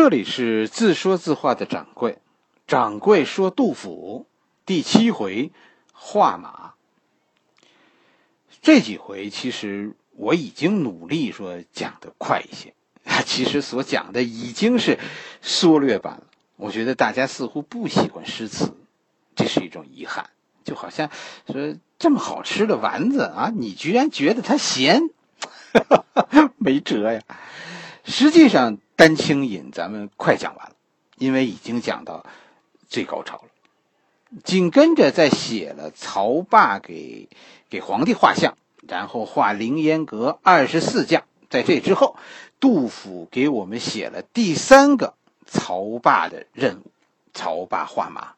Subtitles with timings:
[0.00, 2.18] 这里是自说自话的掌柜，
[2.68, 4.28] 掌柜说杜甫
[4.64, 5.50] 第七回
[5.92, 6.74] 画马。
[8.62, 12.74] 这几回其实我已经努力说讲的快一些，
[13.26, 15.00] 其实所讲的已经是
[15.42, 16.22] 缩略版了。
[16.54, 18.72] 我觉得大家似乎不喜欢诗词，
[19.34, 20.30] 这是一种遗憾。
[20.62, 21.10] 就好像
[21.48, 25.10] 说这么好吃的丸子啊，你居然觉得它咸，
[26.56, 27.20] 没辙呀。
[28.04, 28.78] 实际上。
[28.98, 30.74] 丹青引，咱们快讲完了，
[31.18, 32.26] 因为已经讲到
[32.88, 33.44] 最高潮了。
[34.42, 37.28] 紧跟着再写了曹霸给
[37.70, 38.58] 给皇帝画像，
[38.88, 41.22] 然后画凌烟阁二十四将。
[41.48, 42.16] 在这之后，
[42.58, 45.14] 杜甫给我们写了第三个
[45.46, 46.90] 曹霸的任务：
[47.32, 48.34] 曹霸画马。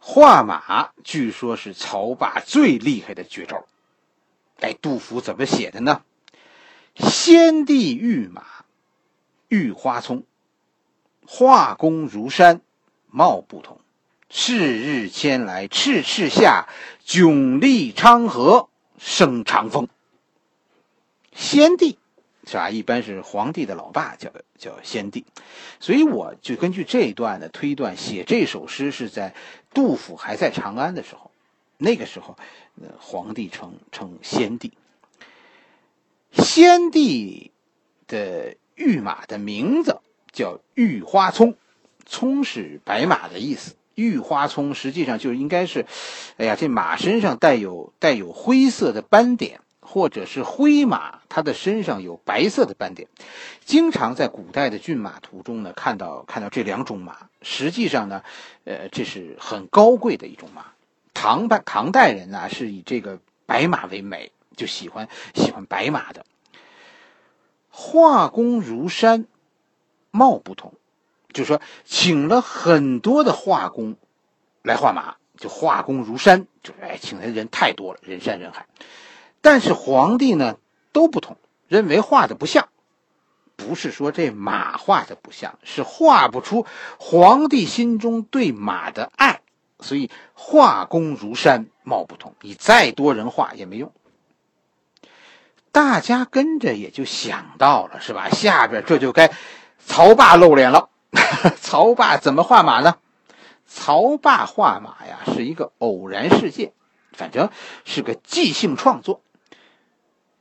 [0.00, 3.66] 画马据说是曹霸最厉害的绝招。
[4.58, 6.02] 哎，杜甫怎么写的呢？
[6.96, 8.42] 先帝御马。
[9.52, 10.24] 玉花葱，
[11.26, 12.62] 画工如山，
[13.08, 13.82] 貌不同。
[14.30, 16.68] 是日迁来，赤赤下，
[17.04, 19.88] 迥立昌河，生长风。
[21.34, 21.98] 先帝
[22.46, 22.70] 是吧？
[22.70, 25.26] 一般是皇帝的老爸叫叫先帝，
[25.80, 29.34] 所以我就根据这一段的推断，写这首诗是在
[29.74, 31.30] 杜甫还在长安的时候。
[31.76, 32.38] 那个时候，
[32.80, 34.72] 呃，皇帝称称先帝。
[36.32, 37.52] 先帝
[38.06, 38.56] 的。
[38.74, 40.00] 御马的名字
[40.32, 41.54] 叫玉花葱，
[42.06, 43.74] 葱是白马的意思。
[43.94, 45.84] 玉花葱实际上就应该是，
[46.38, 53.06] 哎呀，这马身上带有带有灰色的斑点，或者是灰马，它的身上有白色的斑点。
[53.66, 57.28] 经常在古代的骏马图中呢，看到看到这两种马。
[57.42, 58.22] 实际上呢，
[58.64, 60.64] 呃，这是很高贵的一种马。
[61.12, 66.24] 唐代唐代人呢，是以这个白马为美，就喜欢喜欢白马的。
[67.74, 69.26] 画工如山，
[70.10, 70.74] 貌不同，
[71.32, 73.96] 就说请了很多的画工
[74.62, 78.66] 来画马，就画工如山，就哎，请来的人太多了，人山人海。
[79.40, 80.58] 但是皇帝呢
[80.92, 82.68] 都不同，认为画的不像，
[83.56, 86.66] 不是说这马画的不像，是画不出
[86.98, 89.40] 皇帝心中对马的爱，
[89.80, 93.90] 所以画工如山，貌不同，你再多人画也没用。
[95.72, 98.28] 大家跟着也就想到了，是吧？
[98.28, 99.32] 下边这就该
[99.78, 100.90] 曹霸露脸了。
[101.60, 102.96] 曹霸怎么画马呢？
[103.66, 106.72] 曹霸画马呀，是一个偶然事件，
[107.12, 107.48] 反正
[107.84, 109.22] 是个即兴创作。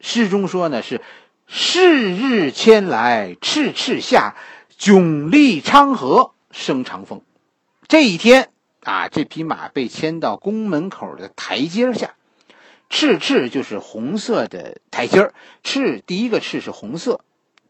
[0.00, 1.00] 诗中说呢，是
[1.46, 4.34] “是日迁来，赤赤下，
[4.78, 7.22] 迥立昌河，生长风”。
[7.86, 8.50] 这一天
[8.82, 12.14] 啊，这匹马被牵到宫门口的台阶下。
[12.90, 17.20] 赤赤就是红色的台阶儿，赤第一个赤是红色，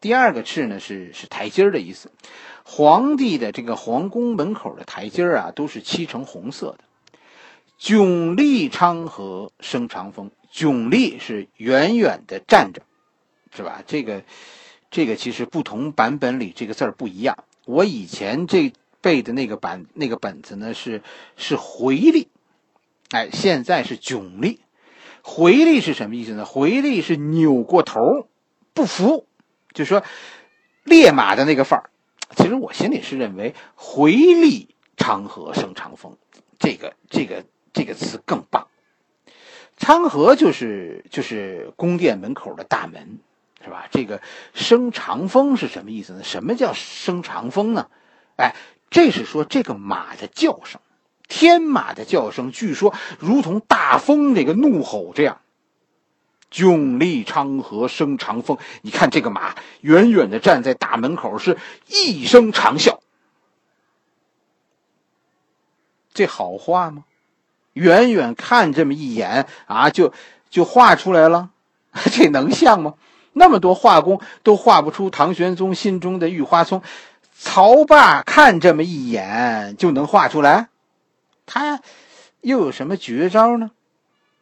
[0.01, 2.11] 第二个赤呢是是台阶儿的意思。
[2.65, 6.79] 皇帝的这个皇宫门口的台阶儿啊，都是漆成红色的。
[7.79, 12.83] 迥立昌河生长风，迥立是远远的站着，
[13.55, 13.83] 是吧？
[13.87, 14.23] 这个
[14.91, 17.45] 这个其实不同版本里这个字儿不一样。
[17.67, 21.03] 我以前这背的那个版那个本子呢是
[21.37, 22.29] 是回力，
[23.11, 24.61] 哎，现在是迥立。
[25.31, 26.45] 回力是什么意思呢？
[26.45, 28.29] 回力是扭过头，
[28.75, 29.29] 不服，
[29.73, 30.03] 就说
[30.83, 31.91] 烈马的那个范儿。
[32.35, 36.19] 其实我心里是认为“回力昌河生长风”
[36.59, 38.67] 这个这个这个词更棒。
[39.77, 43.21] 昌河就是就是宫殿门口的大门，
[43.63, 43.87] 是吧？
[43.93, 44.21] 这个
[44.53, 46.25] 生长风是什么意思呢？
[46.25, 47.89] 什么叫生长风呢？
[48.37, 48.57] 哎，
[48.91, 50.81] 这是说这个马的叫声。
[51.31, 55.39] 天马的叫声，据说如同大风这个怒吼这样。
[56.53, 62.99] 迥立昌河生长风，你看这个马远远的站在大门口，是一声长啸。
[66.13, 67.05] 这好画吗？
[67.75, 70.13] 远远看这么一眼啊，就
[70.51, 71.51] 就画出来了，
[72.11, 72.95] 这能像吗？
[73.33, 76.83] 那么多画工都画不出唐玄宗心中的玉花葱，
[77.33, 80.70] 曹霸看这么一眼就能画出来？
[81.53, 81.83] 他
[82.43, 83.73] 又有什么绝招呢？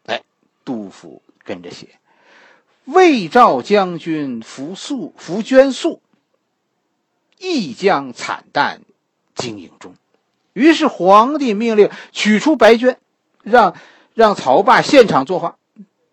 [0.05, 0.20] 哎，
[0.62, 1.88] 杜甫跟着写
[2.84, 6.02] ：“魏赵将军扶素扶捐素，
[7.38, 8.82] 亦将惨淡
[9.34, 9.94] 经营中。”
[10.52, 12.96] 于是皇帝命令取出白绢，
[13.43, 13.75] 让
[14.12, 15.56] 让曹霸现场作画。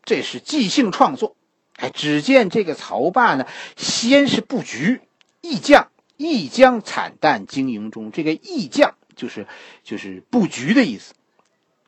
[0.06, 1.36] 这是即兴创作。
[1.75, 3.45] 哎，只见这个曹霸呢，
[3.75, 5.01] 先是布局，
[5.41, 8.13] 亦将亦将惨淡经营中。
[8.13, 8.95] 这个亦将。
[9.15, 9.47] 就是
[9.83, 11.13] 就是布局的意思，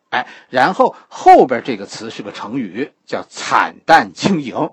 [0.09, 4.71] 哎，然后后边这个词是个成语，叫惨淡经营，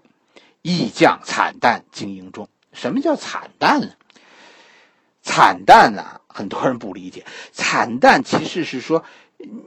[0.63, 2.49] 意将惨淡经营中。
[2.73, 3.91] 什么叫惨淡呢？
[5.23, 7.25] 惨淡啊，很多人不理解。
[7.53, 9.05] 惨淡其实是说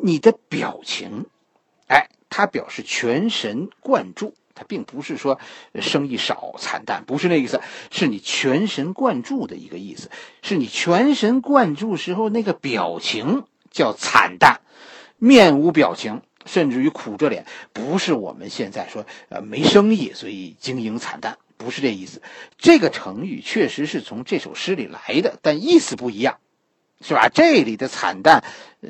[0.02, 1.26] 你的表情，
[1.88, 5.40] 哎，他表示全神贯注，他并不是说
[5.76, 7.62] 生意少惨淡，不是那意思，
[7.92, 10.10] 是你全神贯注的一个意思，
[10.42, 14.62] 是你全神贯注时候那个表情叫惨淡，
[15.18, 21.38] 面无表情，甚至于苦着脸，不是我们现在说呃没生意，所以经营惨淡。
[21.60, 22.22] 不是这意思，
[22.60, 26.38] 这个成语确实是从这首诗里来的，但意思不一样，
[27.02, 27.30] 是吧？
[27.30, 28.44] 这里的惨淡，
[28.82, 28.90] 呃，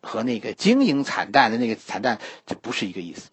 [0.00, 3.28] 和那个经营惨淡的那个惨淡，这不是一个意思。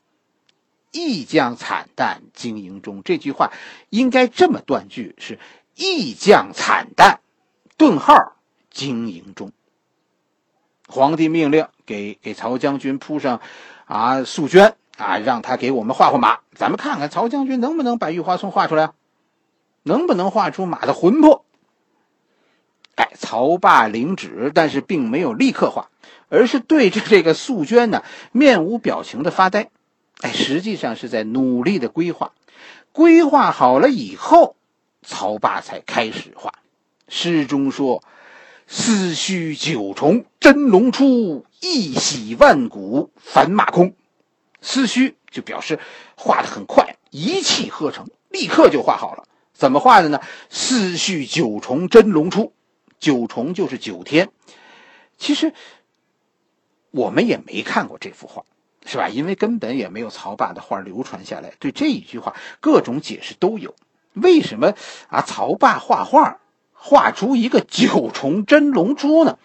[0.96, 3.52] 亦将惨淡经营中这句话
[3.90, 5.38] 应该这么断句：是
[5.76, 7.20] 亦将惨淡，
[7.76, 8.38] 顿号
[8.72, 9.52] 经营中。
[10.88, 13.42] 皇帝命令给给曹将军铺上
[13.86, 14.74] 啊素绢。
[14.98, 18.94] 啊，让他给我们画画马，咱们看看曹将军能不能把玉花松画出来，
[19.84, 21.44] 能不能画出马的魂魄？
[22.96, 25.90] 哎，曹霸领旨，但是并没有立刻画，
[26.30, 29.70] 而是对着这个素绢呢，面无表情的发呆。
[30.22, 32.34] 哎，实际上是在努力的规划。
[32.92, 34.56] 规划好了以后，
[35.02, 36.54] 曹霸才开始画。
[37.08, 38.02] 诗中说
[38.68, 43.94] ：“思绪九重真龙出，一洗万古凡马空。”
[44.62, 45.80] 思绪就表示
[46.16, 49.26] 画的很快，一气呵成，立刻就画好了。
[49.54, 50.20] 怎么画的呢？
[50.50, 52.54] 思绪九重真龙出，
[53.00, 54.30] 九重就是九天。
[55.18, 55.54] 其实
[56.92, 58.44] 我们也没看过这幅画，
[58.86, 59.10] 是吧？
[59.10, 61.52] 因为根本也没有曹霸的画流传下来。
[61.60, 63.76] 对这一句话，各种解释都有。
[64.14, 64.74] 为什么
[65.10, 65.22] 啊？
[65.22, 66.40] 曹霸画画
[66.72, 69.38] 画出一个九重真龙珠呢？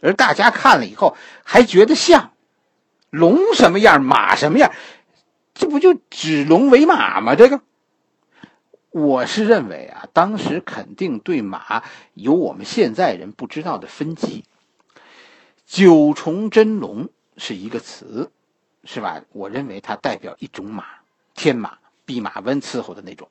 [0.00, 2.30] 而大家看了以后还觉得像。
[3.10, 4.70] 龙什么样，马什么样，
[5.52, 7.34] 这不就指龙为马吗？
[7.34, 7.60] 这个，
[8.90, 11.82] 我是认为啊，当时肯定对马
[12.14, 14.44] 有我们现在人不知道的分级。
[15.66, 18.30] 九重真龙是一个词，
[18.92, 19.22] 是吧？
[19.32, 20.84] 我认为它代表一种马，
[21.36, 23.28] 天马，弼马温伺候的那种，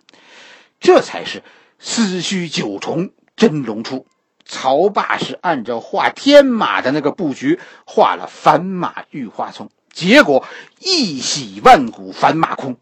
[0.80, 1.44] 这才是
[1.80, 4.08] 思绪九重真龙出。
[4.46, 10.48] 曹霸是按照画天马的那个布局画了反马玉花丛，结果
[10.80, 12.78] 一洗万古反马空。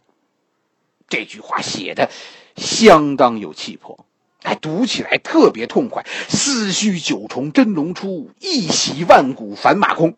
[1.09, 2.12] 这句话写的
[2.56, 4.06] 相当有气魄，
[4.44, 6.06] 哎，读起来特别痛快。
[6.29, 10.15] 思绪九重真龙出，一洗万古反马空。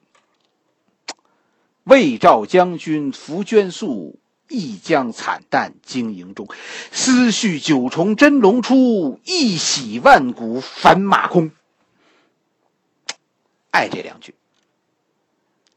[1.90, 4.20] 魏赵将军伏绢素。
[4.52, 6.48] 一将惨淡经营中，
[6.92, 11.52] 思绪九重真龙出，一洗万古凡马空。
[13.70, 14.34] 爱这两句，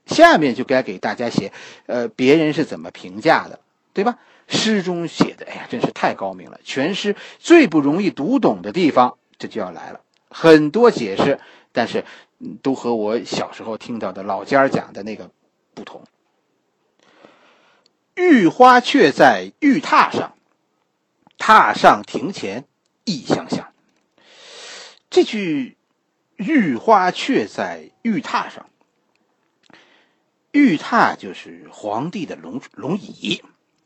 [0.07, 1.53] 下面就该给大家写，
[1.85, 3.61] 呃，别人是怎么评价的，
[3.93, 4.19] 对吧？
[4.49, 6.59] 诗中写的，哎呀，真是太高明了。
[6.65, 10.01] 全诗最不容易读懂的地方，这就要来了，
[10.31, 11.39] 很多解释，
[11.73, 12.07] 但是
[12.63, 15.31] 都和我小时候听到的老家讲的那个
[15.75, 16.05] 不同。
[18.15, 20.35] 玉花却在玉榻上，
[21.39, 22.67] 榻上庭前
[23.05, 23.73] 意相向。
[25.09, 25.77] 这句
[26.37, 28.69] “玉花却在玉榻上”，
[30.53, 33.43] 玉榻就是皇帝的龙龙椅，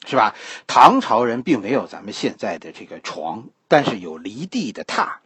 [0.06, 0.34] 是吧？
[0.66, 5.18] 唐朝人并没有咱们现在的这个床，但是有离地的榻。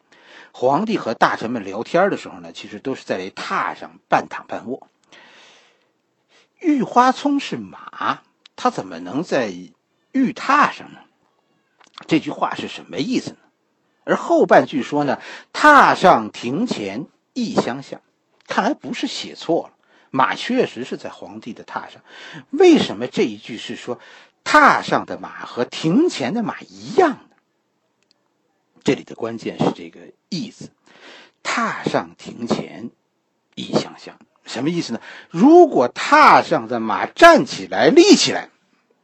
[0.52, 4.89] 皇帝和大臣们聊天的时候呢，其实都是在榻上半躺半卧。
[6.60, 8.22] 玉花聪是马。
[8.56, 9.48] 他怎么能在
[10.12, 11.00] 玉榻上呢？
[12.06, 13.36] 这句话是什么意思呢？
[14.04, 15.20] 而后半句说呢
[15.52, 18.00] ，“榻上庭前意相向”，
[18.48, 19.74] 看来不是写错了，
[20.10, 22.02] 马确实是在皇帝的榻上。
[22.50, 24.00] 为什么这一句是说
[24.44, 27.36] 榻上的马和庭前的马一样呢？
[28.82, 30.70] 这里的关键是这个“意”思
[31.44, 32.90] ，“榻上庭前
[33.54, 34.18] 意相向”。
[34.44, 35.00] 什么意思呢？
[35.30, 38.48] 如果踏上的马站起来、立起来，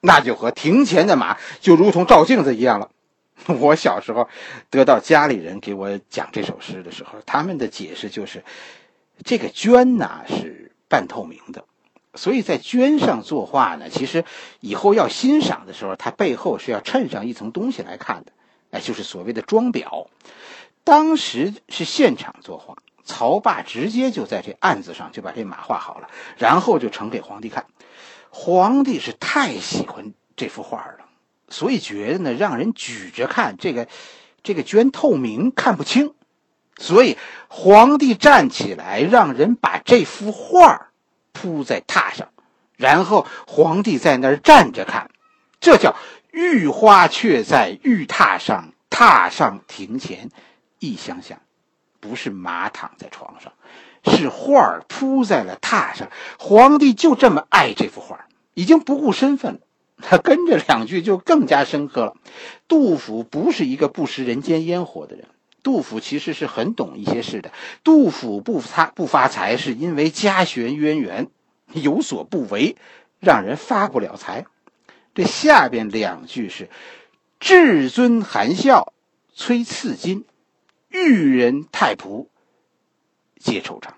[0.01, 2.91] 那就和庭前的马就如同照镜子一样了。
[3.61, 4.29] 我小时候
[4.71, 8.43] 得到家里人给我讲这首诗的时候，他们的解释就是：
[9.25, 11.65] 这个绢呐是半透明的，
[12.15, 14.25] 所以在绢上作画呢，其实
[14.61, 18.33] 以后要欣赏的时候，它背后是要衬上一层东西来看的，
[18.71, 20.07] 哎，就是所谓的装裱。
[20.83, 22.77] 当时是现场作画。
[23.07, 27.65] 曹霸直接就在这案子上就把这马画好了，然后就呈给皇帝看。
[28.31, 31.07] 皇帝是太喜欢这幅画了，
[31.49, 33.89] 所以觉得呢，让人举着看这个，
[34.43, 36.13] 这个绢透明看不清，
[36.77, 37.17] 所以
[37.49, 40.89] 皇帝站起来，让人把这幅画
[41.33, 42.29] 铺在榻上，
[42.77, 45.11] 然后皇帝在那儿站着看，
[45.61, 45.97] 这叫
[46.33, 50.29] 玉花却在玉榻上，榻上庭前
[50.81, 51.39] 一相向。
[52.07, 53.53] 不是马躺在床上，
[54.05, 56.09] 是画铺在了榻上。
[56.39, 59.61] 皇帝就这么爱这幅画，已经不顾身份了。
[60.01, 62.15] 他跟着两句就更加深刻了。
[62.69, 65.27] 杜甫不是一个不食人间烟火的人，
[65.65, 67.51] 杜甫其实是很懂一些事的。
[67.83, 71.29] 杜甫不发不发财，是因为家学渊源，
[71.73, 72.77] 有所不为，
[73.19, 74.45] 让人发不了财。
[75.15, 76.69] 这下边两句是
[77.41, 78.93] ：“至尊含笑
[79.33, 80.27] 催赐金，
[81.05, 82.29] 玉人太仆
[83.39, 83.91] 皆惆怅。”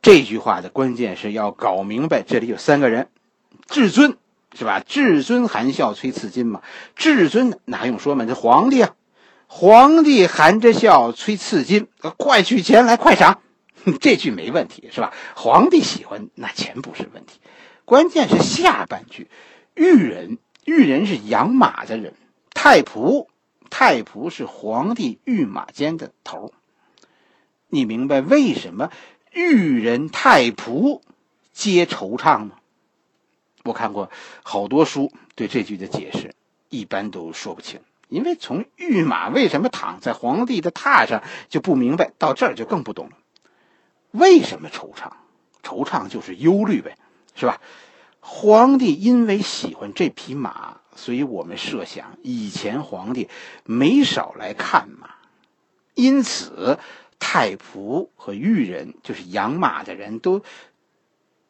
[0.00, 3.08] 这句话的关键是要搞明白，这里有三个人。
[3.66, 4.16] 至尊
[4.56, 4.78] 是吧？
[4.78, 6.62] 至尊含笑催赐金嘛？
[6.94, 8.24] 至尊哪用说嘛？
[8.24, 8.94] 这皇帝啊，
[9.48, 13.42] 皇帝含着笑催赐金，快取钱来，快赏。
[14.00, 15.12] 这句没问题是吧？
[15.34, 17.40] 皇帝喜欢那钱不是问题，
[17.84, 19.28] 关键是下半句，
[19.74, 22.14] 玉人，玉人是养马的人，
[22.54, 23.26] 太仆，
[23.70, 26.52] 太仆是皇帝御马监的头。
[27.68, 28.90] 你明白为什么
[29.32, 31.00] 御人太仆
[31.52, 32.52] 皆惆怅吗？
[33.64, 34.10] 我看过
[34.42, 36.34] 好多书，对这句的解释
[36.68, 43.16] 一般都说不清，因为从御马为什么躺在皇帝的榻上就不明白，到这儿就更不懂了。
[44.12, 45.10] 为什么惆怅？
[45.62, 46.96] 惆怅就是忧虑呗，
[47.34, 47.60] 是吧？
[48.28, 53.28] 皇帝因为喜欢这匹马，所以我们设想以前皇帝
[53.64, 55.14] 没少来看马，
[55.94, 56.80] 因此
[57.20, 60.42] 太仆和御人，就是养马的人都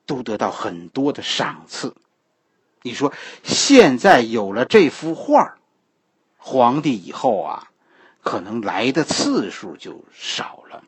[0.04, 1.94] 都得到很多的赏赐。
[2.82, 5.56] 你说现在有了这幅画
[6.36, 7.70] 皇帝以后啊，
[8.22, 10.84] 可能来的次数就少了，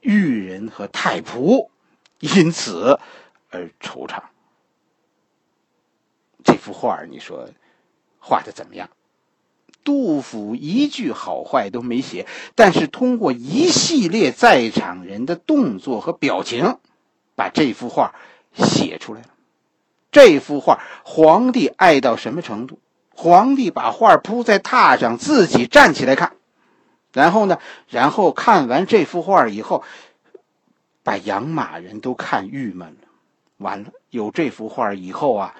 [0.00, 1.68] 玉人和太仆
[2.18, 2.98] 因此
[3.50, 4.22] 而惆怅。
[6.60, 7.48] 幅画你说
[8.20, 8.88] 画的怎么样？
[9.82, 16.76] 杜甫一句好坏都没写，但是通过一系列在场人的动作和表情，
[17.34, 18.14] 把这幅画
[18.52, 19.28] 写出来了。
[20.12, 22.78] 这幅画，皇帝爱到什么程度？
[23.14, 26.32] 皇帝把画铺在榻上，自己站起来看，
[27.12, 29.82] 然后呢，然后看完这幅画以后，
[31.02, 33.08] 把养马人都看郁闷了。
[33.56, 35.54] 完了，有这幅画以后啊，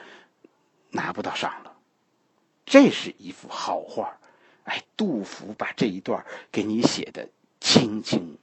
[0.90, 1.72] 拿不到赏了。
[2.64, 4.18] 这是一幅好画，
[4.64, 7.28] 哎，杜甫把这一段给你写的
[7.60, 8.38] 清清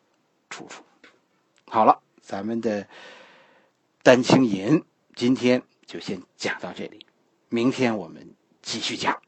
[0.49, 0.83] 楚楚。
[1.65, 2.83] 好了，咱们的
[4.03, 4.79] 《丹青吟》
[5.15, 5.61] 今天。
[5.87, 7.05] 就先讲到这里，
[7.47, 9.21] 明天我们继续讲。